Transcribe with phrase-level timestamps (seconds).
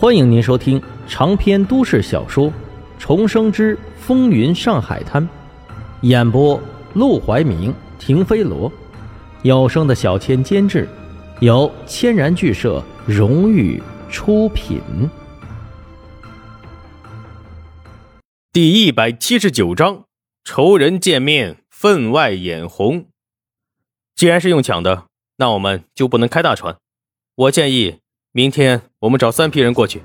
[0.00, 2.46] 欢迎您收听长篇都市小说
[2.98, 5.22] 《重生之风云上海滩》，
[6.00, 6.58] 演播：
[6.94, 8.72] 陆怀明、停飞罗，
[9.42, 10.88] 有声的小千监制，
[11.40, 13.78] 由千然剧社荣誉
[14.08, 14.80] 出品。
[18.54, 20.04] 第一百七十九章，
[20.44, 23.04] 仇人见面，分外眼红。
[24.16, 25.04] 既然是用抢的，
[25.36, 26.78] 那我们就不能开大船。
[27.34, 27.98] 我建议。
[28.32, 30.00] 明天我们找三批人过去，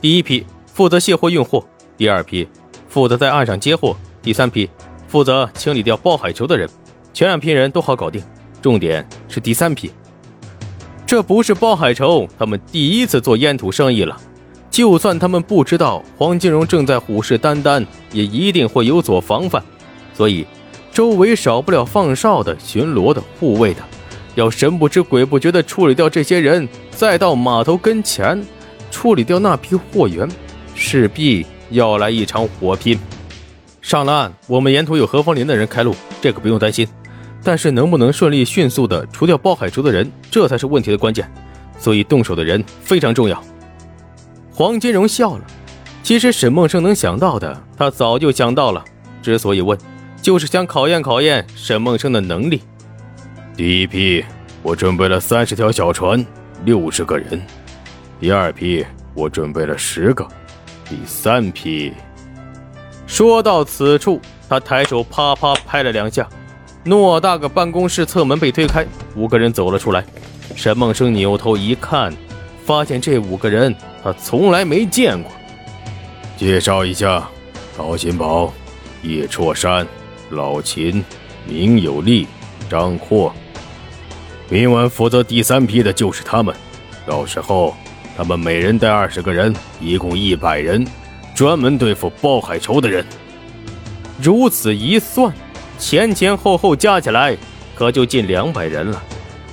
[0.00, 1.66] 第一批负责卸货运货，
[1.96, 2.46] 第二批
[2.88, 4.70] 负责在岸上接货，第三批
[5.08, 6.70] 负责清理掉包海球的人。
[7.12, 8.22] 前两批人都好搞定，
[8.62, 9.90] 重点是第三批。
[11.04, 14.16] 这不是包海仇他们第一次做烟土生意了，
[14.70, 19.60] 就算他们不知道黄金荣正在虎视眈眈，也一定会有所防范，
[20.12, 20.46] 所以
[20.92, 23.82] 周围少不了放哨的、巡逻的、护卫的。
[24.34, 28.44] 要神不知鬼不觉地处理掉这些人，再到码头跟前
[28.90, 30.28] 处理掉那批货源，
[30.74, 32.98] 势必要来一场火拼。
[33.80, 36.86] 上了岸，我们沿途有何方林的人开路，这个不用担心。
[37.42, 41.30] 但是能不能顺利迅速地除掉包海洲的人，这才是问题的关键。
[41.78, 43.42] 所以动手的人非常重要。
[44.50, 45.44] 黄金荣笑了，
[46.02, 48.82] 其实沈梦生能想到的，他早就想到了。
[49.22, 49.78] 之所以问，
[50.22, 52.62] 就是想考验考验沈梦生的能力。
[53.56, 54.24] 第一批，
[54.64, 56.26] 我准备了三十条小船，
[56.64, 57.40] 六十个人。
[58.18, 60.26] 第二批，我准备了十个。
[60.88, 61.92] 第三批。
[63.06, 66.28] 说到此处，他抬手啪啪拍了两下，
[66.84, 70.04] 偌大个办公室侧门被推开，五个人走了出来。
[70.56, 72.12] 沈梦生扭头一看，
[72.64, 75.30] 发现这五个人他从来没见过。
[76.36, 77.28] 介绍一下：
[77.78, 78.52] 高新宝、
[79.04, 79.86] 叶绰山、
[80.30, 81.04] 老秦、
[81.46, 82.26] 明有利、
[82.68, 83.32] 张阔。
[84.50, 86.54] 明晚负责第三批的就是他们，
[87.06, 87.74] 到时候
[88.16, 90.86] 他们每人带二十个人，一共一百人，
[91.34, 93.04] 专门对付鲍海仇的人。
[94.22, 95.32] 如此一算，
[95.78, 97.36] 前前后后加起来
[97.74, 99.02] 可就近两百人了。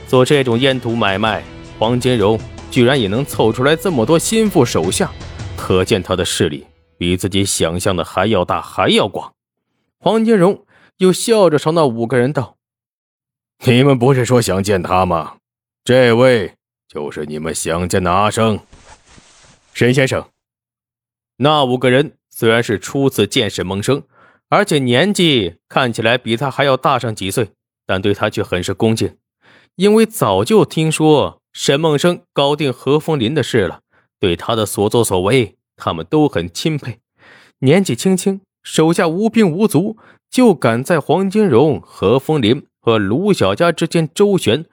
[0.08, 1.42] 做这种烟土买卖，
[1.80, 2.38] 黄金荣
[2.70, 5.10] 居然也能凑出来这么多心腹手下，
[5.56, 6.68] 可见他的势力
[6.98, 9.32] 比自己想象的还要大，还要广。
[10.00, 10.66] 黄金荣
[10.98, 12.58] 又笑着朝那五个人道。
[13.68, 15.36] 你们不是说想见他吗？
[15.84, 16.56] 这位
[16.88, 18.60] 就是你们想见的阿生，
[19.72, 20.28] 沈先生。
[21.38, 24.02] 那五个人虽然是初次见沈梦生，
[24.50, 27.52] 而且年纪看起来比他还要大上几岁，
[27.86, 29.16] 但对他却很是恭敬，
[29.76, 33.82] 因为早就听说沈梦生搞定何风林的事了，
[34.20, 37.00] 对他的所作所为，他们都很钦佩。
[37.60, 39.98] 年纪轻轻，手下无兵无卒，
[40.32, 42.66] 就敢在黄金荣、何风林。
[42.82, 44.66] 和卢小佳之间周旋，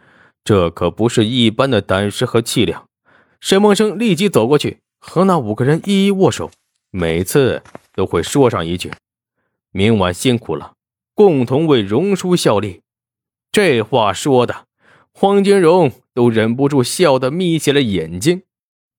[0.42, 2.86] 这可不是一般的胆识和气量。
[3.40, 6.50] 沈梦生立即走过去，和那五个人一一握手，
[6.90, 7.62] 每次
[7.94, 8.90] 都会说上一句
[9.70, 10.72] ：“明晚辛苦了，
[11.14, 12.80] 共同为荣叔效力。”
[13.52, 14.64] 这话说的，
[15.12, 18.42] 黄金荣都忍不住笑得眯起了眼睛。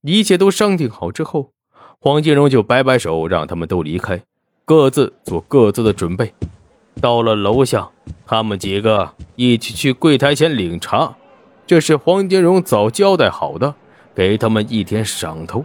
[0.04, 1.52] 一切都商定好之后，
[2.00, 4.24] 黄金荣就摆摆手，让他们都离开，
[4.64, 6.34] 各自做各自的准备。
[7.00, 7.90] 到了楼下，
[8.26, 11.16] 他们几个一起去柜台前领茶，
[11.66, 13.74] 这是黄金荣早交代好的，
[14.14, 15.64] 给他们一天赏头。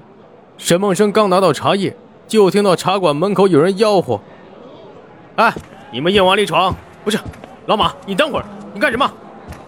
[0.57, 1.97] 沈梦生刚拿到茶叶，
[2.29, 4.21] 就听到茶馆门口有人吆喝
[5.37, 5.53] ：“哎，
[5.91, 6.75] 你们硬往里闯！
[7.05, 7.19] 不是，
[7.67, 9.11] 老马，你等会儿，你干什么？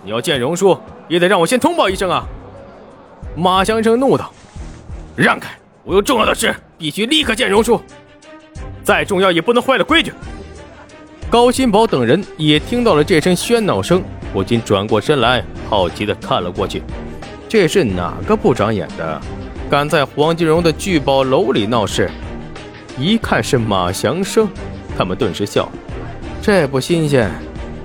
[0.04, 0.78] 你要见荣叔，
[1.08, 2.24] 也得让我先通报一声啊！”
[3.34, 4.32] 马祥生怒道
[5.16, 5.50] ：“让开！
[5.82, 7.80] 我有重要的事，必须立刻见荣叔，
[8.84, 10.12] 再重要也不能坏了规矩。”
[11.28, 14.00] 高新宝等人也听到了这声喧闹声，
[14.32, 16.82] 不禁转过身来，好奇地看了过去。
[17.48, 19.20] 这是哪个不长眼的，
[19.68, 22.08] 敢在黄金荣的聚宝楼里闹事？
[22.96, 24.48] 一看是马祥生，
[24.96, 25.72] 他们顿时笑了。
[26.40, 27.28] 这不新鲜，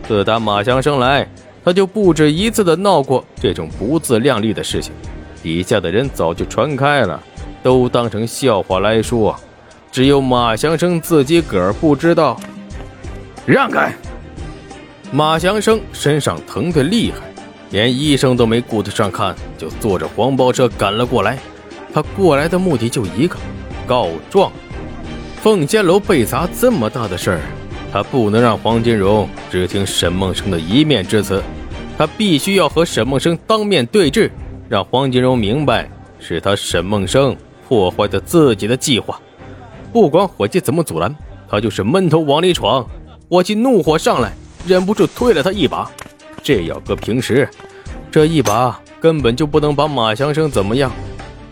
[0.08, 1.28] 自打马祥生来，
[1.66, 4.94] 他就不止一次地闹过这种不自量力的事情。
[5.42, 7.20] 底下的人早就传开了，
[7.64, 9.36] 都当成笑话来说。
[9.92, 12.40] 只有马祥生自己个儿不知道。
[13.52, 13.94] 让开！
[15.12, 17.18] 马祥生身上疼得厉害，
[17.72, 21.38] 连医生都没顾得上看，就坐着黄包车赶了过来。
[21.94, 23.36] 他过来的目的就一个：
[23.86, 24.50] 告状。
[25.42, 27.42] 凤仙楼被砸这么大的事儿，
[27.92, 31.44] 他不能让黄金荣只听沈梦生的一面之词，
[31.98, 34.32] 他必须要和沈梦生当面对质，
[34.70, 37.36] 让黄金荣明白是他沈梦生
[37.68, 39.20] 破坏的自己的计划。
[39.92, 41.14] 不管伙计怎么阻拦，
[41.50, 42.88] 他就是闷头往里闯。
[43.32, 44.34] 伙计怒火上来，
[44.68, 45.90] 忍不住推了他一把。
[46.44, 47.48] 这要搁平时，
[48.12, 50.92] 这一把根本就不能把马祥生怎么样。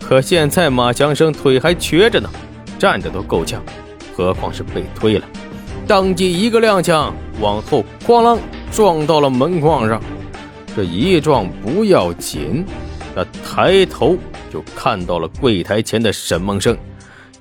[0.01, 2.29] 可现在马祥生腿还瘸着呢，
[2.77, 3.63] 站着都够呛，
[4.13, 5.25] 何况是被推了。
[5.87, 8.37] 当即一个踉跄，往后哐啷
[8.73, 10.01] 撞到了门框上。
[10.75, 12.65] 这一撞不要紧，
[13.15, 14.17] 他抬头
[14.51, 16.77] 就看到了柜台前的沈梦生，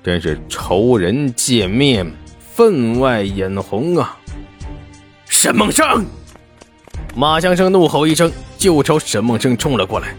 [0.01, 2.09] 真是仇人见面，
[2.39, 4.15] 分外眼红啊！
[5.41, 6.05] 沈梦生，
[7.15, 10.13] 马相生怒吼一声，就朝沈梦生冲了过来，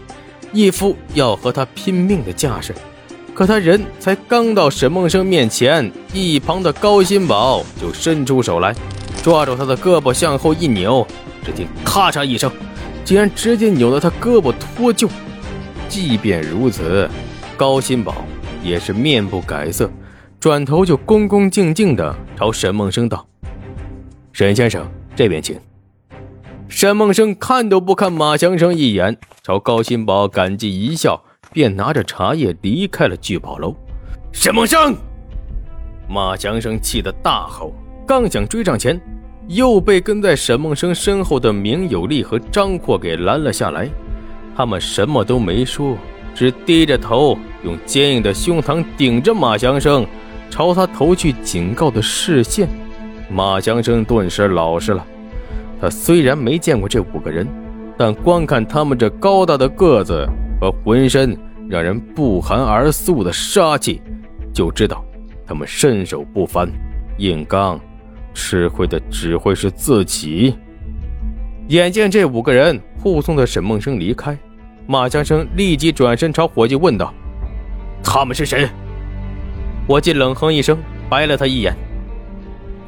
[0.51, 2.73] 一副要和他拼命的架势。
[3.31, 8.73] 可他人才刚到沈梦生面前，一旁的高新宝就伸出手来，
[9.21, 11.05] 抓住他的胳膊向后一扭，
[11.45, 12.51] 只听咔嚓一声。
[13.05, 15.07] 竟然直接扭得他胳膊脱臼。
[15.87, 17.07] 即便如此，
[17.55, 18.25] 高新宝
[18.63, 19.87] 也是面不改色，
[20.39, 23.23] 转头就恭恭敬敬地朝沈梦生道
[24.33, 25.59] ：“沈先生，这边请。”
[26.69, 31.21] 沈梦生看都不看马祥生一眼，朝高新宝感激一笑，
[31.51, 33.75] 便拿着茶叶离开了聚宝楼。
[34.31, 34.95] 沈梦生，
[36.07, 37.73] 马祥生气得大吼，
[38.07, 38.99] 刚想追上前。
[39.47, 43.89] 又被跟在沈梦生身后的明有利和张阔给拦了下来。
[44.55, 45.97] 他们什么都没说，
[46.33, 50.05] 只低着头，用坚硬的胸膛顶着马祥生，
[50.49, 52.69] 朝他投去警告的视线。
[53.31, 55.05] 马祥生顿时老实了。
[55.79, 57.47] 他虽然没见过这五个人，
[57.97, 60.27] 但光看他们这高大的个子
[60.59, 61.37] 和浑身
[61.67, 64.01] 让人不寒而栗的杀气，
[64.53, 65.03] 就知道
[65.47, 66.69] 他们身手不凡，
[67.17, 67.79] 硬刚。
[68.33, 70.55] 吃亏的只会是自己。
[71.67, 74.37] 眼见这五个人护送着沈梦生离开，
[74.87, 77.13] 马江生立即转身朝伙计问道
[78.01, 78.69] ：“他们是谁？”
[79.85, 80.77] 伙计冷哼一声，
[81.09, 81.75] 白了他一眼：“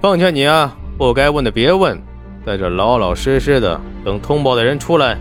[0.03, 1.97] 奉劝你啊，不该问的别问，
[2.45, 5.17] 在这老老实实的等通报的人出来。”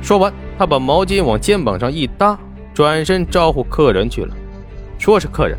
[0.00, 2.38] 说完，他把毛巾往肩膀上一搭，
[2.72, 4.32] 转身招呼客人去了。
[4.96, 5.58] 说是客人，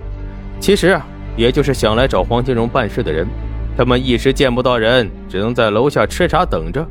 [0.61, 3.27] 其实啊，也就是想来找黄金荣办事的人。
[3.75, 6.87] 他们一时见不到人，只能在楼下吃茶等着。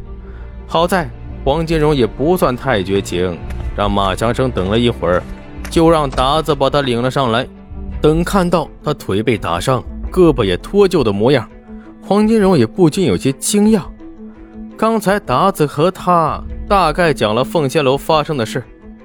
[0.67, 1.09] 好在
[1.43, 3.38] 黄金荣也不算太绝情，
[3.75, 5.23] 让马强生等了一会儿，
[5.70, 7.49] 就让达子把他领了上来。
[8.03, 9.82] 等看到他腿被打伤、
[10.15, 11.51] 胳膊也脱臼的模样，
[12.01, 13.83] 黄金荣也不禁有些惊讶。
[14.77, 18.63] 刚才达子和他大概讲了凤仙楼发生的事，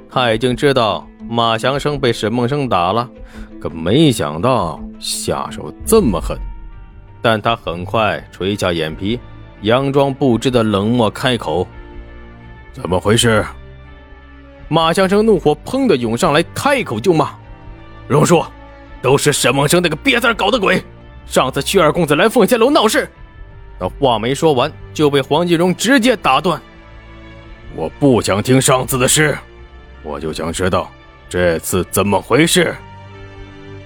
[0.08, 3.10] 他已经知道马祥生被沈梦生打了，
[3.60, 6.38] 可没想到下手这么狠。
[7.24, 9.20] 但他很快垂下眼皮，
[9.64, 11.68] 佯装不知的冷漠开口
[12.72, 13.44] ：“怎么回事？”
[14.70, 17.32] 马相生怒火砰的涌上来，开口就骂
[18.08, 18.44] ：“荣叔，
[19.02, 20.84] 都是沈梦生那个瘪三搞的鬼！
[21.30, 23.10] 上次薛二公子来凤仙楼闹事。”
[23.80, 26.62] 那话没说完，就被黄金荣直接打断
[27.76, 29.38] ：“我不想听上次的事，
[30.04, 30.92] 我就想知道
[31.30, 32.76] 这次怎么回事。”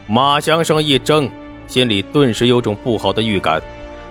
[0.07, 1.30] 马相生一怔。
[1.66, 3.60] 心里顿时有种不好的预感，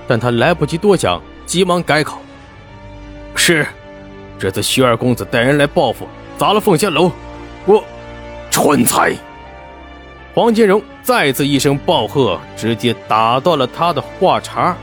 [0.09, 2.19] 但他来不及多想，急忙改口
[3.37, 3.67] ：“是，
[4.39, 6.09] 这次徐二公子带人来报复，
[6.39, 7.13] 砸了凤仙楼，
[7.67, 7.85] 我
[8.51, 9.15] 蠢材！”
[10.35, 14.75] 黄金荣再次一声暴喝，直接打断了他的话茬。